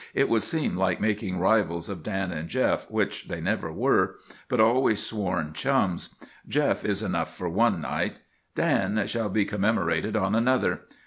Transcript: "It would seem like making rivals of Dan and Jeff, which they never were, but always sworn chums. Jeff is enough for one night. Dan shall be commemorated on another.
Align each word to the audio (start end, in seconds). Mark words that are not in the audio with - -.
"It 0.15 0.29
would 0.29 0.41
seem 0.41 0.75
like 0.77 0.99
making 0.99 1.37
rivals 1.37 1.87
of 1.87 2.01
Dan 2.01 2.31
and 2.31 2.49
Jeff, 2.49 2.89
which 2.89 3.27
they 3.27 3.39
never 3.39 3.71
were, 3.71 4.15
but 4.49 4.59
always 4.59 5.03
sworn 5.05 5.53
chums. 5.53 6.15
Jeff 6.47 6.83
is 6.83 7.03
enough 7.03 7.37
for 7.37 7.47
one 7.47 7.81
night. 7.81 8.15
Dan 8.55 9.05
shall 9.05 9.29
be 9.29 9.45
commemorated 9.45 10.15
on 10.15 10.33
another. 10.33 10.87